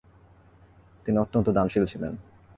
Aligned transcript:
তিনি 1.05 1.17
অত্যন্ত 1.17 1.47
দানশীল 1.49 1.85
ছিলেন। 1.85 2.13